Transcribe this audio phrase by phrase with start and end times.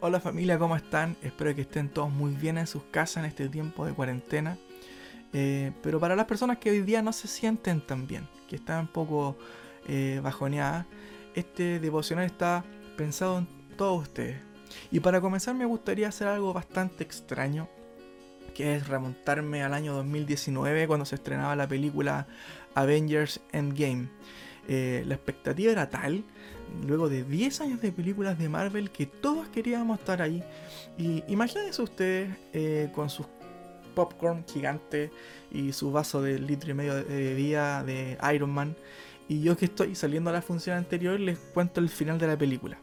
[0.00, 1.16] Hola familia, ¿cómo están?
[1.22, 4.56] Espero que estén todos muy bien en sus casas en este tiempo de cuarentena.
[5.32, 8.82] Eh, pero para las personas que hoy día no se sienten tan bien, que están
[8.82, 9.36] un poco
[9.88, 10.86] eh, bajoneadas,
[11.34, 12.64] este devocional está
[12.96, 14.40] pensado en todos ustedes.
[14.92, 17.68] Y para comenzar me gustaría hacer algo bastante extraño,
[18.54, 22.28] que es remontarme al año 2019 cuando se estrenaba la película
[22.76, 24.10] Avengers Endgame.
[24.68, 26.24] Eh, la expectativa era tal
[26.86, 30.42] luego de 10 años de películas de Marvel que todos queríamos estar ahí.
[30.96, 33.26] Y imagínense ustedes eh, con sus
[33.94, 35.10] popcorn gigante
[35.50, 38.76] y su vaso de litro y medio de bebida de Iron Man.
[39.28, 42.38] Y yo que estoy saliendo a la función anterior les cuento el final de la
[42.38, 42.78] película.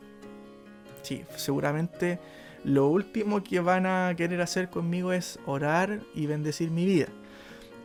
[1.02, 2.20] Sí, seguramente
[2.66, 7.08] lo último que van a querer hacer conmigo es orar y bendecir mi vida.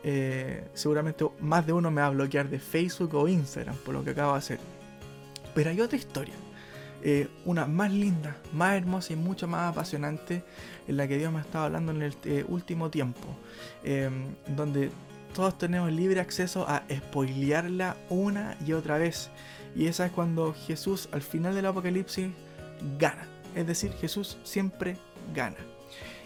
[0.03, 4.03] Eh, seguramente más de uno me va a bloquear de Facebook o Instagram por lo
[4.03, 4.80] que acabo de hacer.
[5.55, 6.35] Pero hay otra historia,
[7.03, 10.45] eh, una más linda, más hermosa y mucho más apasionante,
[10.87, 13.27] en la que Dios me ha estado hablando en el eh, último tiempo,
[13.85, 14.91] em, donde
[15.35, 19.31] todos tenemos libre acceso a spoilearla una y otra vez.
[19.77, 22.29] Y esa es cuando Jesús al final del Apocalipsis
[22.99, 23.27] gana.
[23.55, 24.97] Es decir, Jesús siempre
[25.35, 25.57] gana.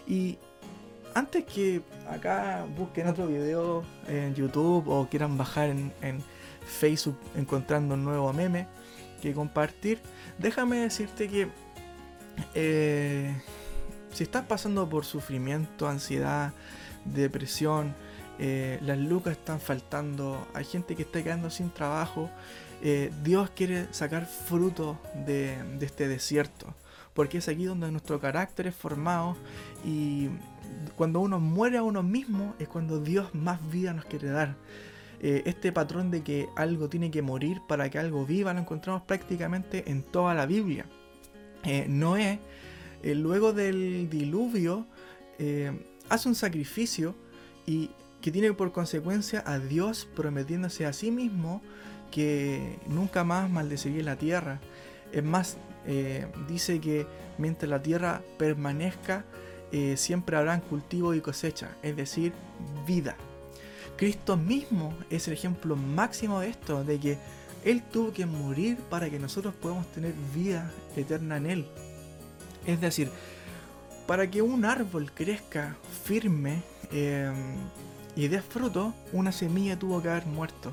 [0.07, 0.37] Y
[1.13, 6.21] antes que acá busquen otro video en YouTube o quieran bajar en, en
[6.65, 8.67] Facebook encontrando un nuevo meme,
[9.25, 9.99] que compartir,
[10.37, 11.47] déjame decirte que
[12.53, 13.35] eh,
[14.13, 16.53] si estás pasando por sufrimiento, ansiedad,
[17.05, 17.95] depresión,
[18.37, 22.29] eh, las lucas están faltando, hay gente que está quedando sin trabajo,
[22.81, 26.73] eh, Dios quiere sacar fruto de, de este desierto,
[27.13, 29.37] porque es aquí donde nuestro carácter es formado
[29.83, 30.29] y
[30.95, 34.55] cuando uno muere a uno mismo es cuando Dios más vida nos quiere dar.
[35.21, 39.03] Eh, este patrón de que algo tiene que morir para que algo viva lo encontramos
[39.03, 40.85] prácticamente en toda la Biblia.
[41.63, 42.39] Eh, Noé,
[43.01, 44.85] eh, luego del diluvio,
[46.07, 47.13] hace un sacrificio
[47.65, 47.89] y
[48.21, 51.61] que tiene por consecuencia a Dios prometiéndose a sí mismo
[52.09, 54.61] que nunca más maldeciría la tierra.
[55.11, 55.57] Es más,
[56.47, 57.05] dice que
[57.37, 59.25] mientras la tierra permanezca,
[59.97, 62.31] siempre habrán cultivo y cosecha, es decir,
[62.87, 63.17] vida.
[63.97, 67.17] Cristo mismo es el ejemplo máximo de esto, de que
[67.63, 71.65] Él tuvo que morir para que nosotros podamos tener vida eterna en Él.
[72.65, 73.09] Es decir,
[74.07, 76.61] para que un árbol crezca firme
[76.91, 77.55] em,
[78.15, 80.71] y dé fruto, una semilla tuvo que haber muerto.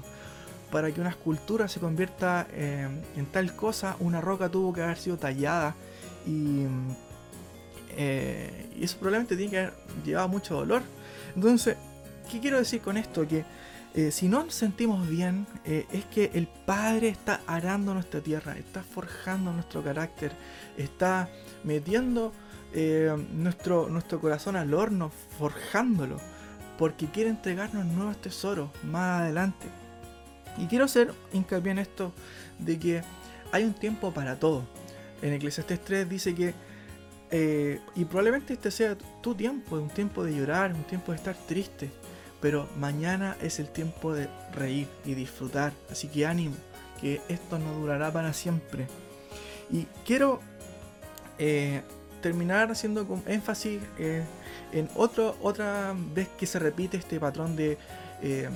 [0.70, 4.98] Para que una escultura se convierta em, en tal cosa, una roca tuvo que haber
[4.98, 5.74] sido tallada
[6.26, 6.64] y,
[7.90, 10.82] eh, y eso probablemente tiene que haber llevado mucho dolor.
[11.34, 11.76] Entonces,
[12.30, 13.26] ¿Qué quiero decir con esto?
[13.26, 13.44] Que
[13.94, 18.56] eh, si no nos sentimos bien, eh, es que el Padre está arando nuestra tierra,
[18.56, 20.32] está forjando nuestro carácter,
[20.78, 21.28] está
[21.62, 22.32] metiendo
[22.72, 26.16] eh, nuestro, nuestro corazón al horno, forjándolo,
[26.78, 29.66] porque quiere entregarnos nuevos tesoros más adelante.
[30.56, 32.12] Y quiero hacer hincapié en esto
[32.58, 33.02] de que
[33.52, 34.64] hay un tiempo para todo.
[35.20, 36.54] En Eclesiastes 3 dice que,
[37.94, 41.90] y probablemente este sea tu tiempo, un tiempo de llorar, un tiempo de estar triste,
[42.42, 45.72] pero mañana es el tiempo de reír y disfrutar.
[45.88, 46.56] Así que ánimo,
[47.00, 48.88] que esto no durará para siempre.
[49.70, 50.40] Y quiero
[51.38, 51.82] eh,
[52.20, 54.24] terminar haciendo énfasis eh,
[54.72, 57.78] en otro, otra vez que se repite este patrón de
[58.22, 58.48] eh,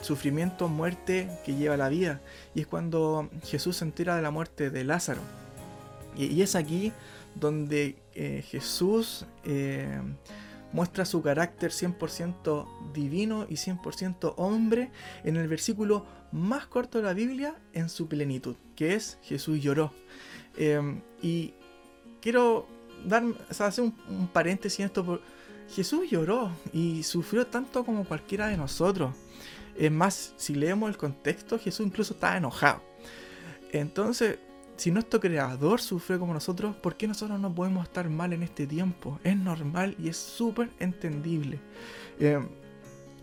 [0.00, 2.20] sufrimiento, muerte que lleva la vida.
[2.52, 5.20] Y es cuando Jesús se entera de la muerte de Lázaro.
[6.16, 6.92] Y, es aquí
[7.36, 7.96] donde
[8.50, 9.24] Jesús
[10.72, 14.90] muestra su carácter 100% divino y 100% hombre
[15.24, 19.92] en el versículo más corto de la Biblia en su plenitud, que es Jesús lloró.
[20.56, 21.54] Em, y
[22.20, 22.66] quiero
[23.06, 25.04] dar, hacer un, paréntesis en esto.
[25.04, 25.20] Por,
[25.74, 29.14] Jesús lloró y sufrió tanto como cualquiera de nosotros.
[29.76, 32.82] Es más, si leemos el contexto, Jesús incluso estaba enojado.
[33.72, 34.38] Entonces,
[34.76, 38.66] si nuestro creador sufre como nosotros, ¿por qué nosotros no podemos estar mal en este
[38.66, 39.20] tiempo?
[39.22, 41.58] Es normal y es súper entendible.
[42.18, 42.40] Eh,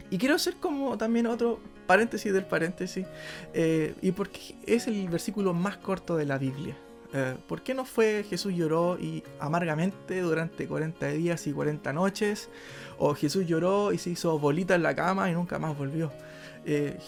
[0.10, 3.06] y quiero hacer como también otro paréntesis del paréntesis,
[3.54, 6.78] eh, y porque es el versículo más corto de la Biblia.
[7.12, 12.50] Eh, ¿Por qué no fue Jesús lloró y amargamente durante 40 días y 40 noches?
[13.00, 16.12] ¿O Jesús lloró y se hizo bolita en la cama y nunca más volvió?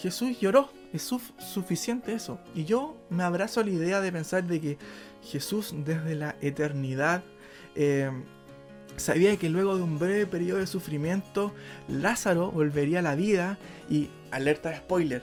[0.00, 2.38] Jesús lloró es suficiente eso.
[2.54, 4.78] Y yo me abrazo a la idea de pensar de que
[5.22, 7.22] Jesús desde la eternidad
[7.74, 8.10] eh,
[8.96, 11.54] sabía que luego de un breve periodo de sufrimiento,
[11.88, 13.58] Lázaro volvería a la vida
[13.88, 15.22] y, alerta de spoiler,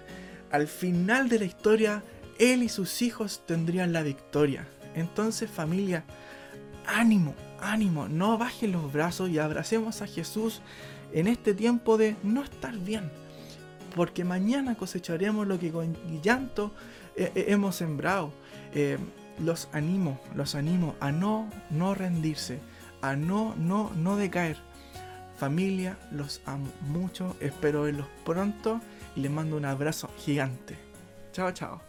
[0.52, 2.04] al final de la historia,
[2.40, 4.68] él y sus hijos tendrían la victoria.
[4.96, 6.04] Entonces familia,
[6.88, 10.62] ánimo, ánimo, no bajen los brazos y abracemos a Jesús
[11.14, 13.12] en este tiempo de no estar bien.
[13.96, 16.72] Porque mañana cosecharemos lo que con llanto
[17.16, 18.32] eh, eh, hemos sembrado.
[18.74, 18.98] Eh,
[19.40, 22.60] los animo, los animo a no, no rendirse,
[23.02, 24.58] a no, no, no decaer.
[25.38, 28.82] Familia, los amo mucho, espero verlos pronto
[29.16, 30.78] y les mando un abrazo gigante.
[31.32, 31.89] Chao, chao.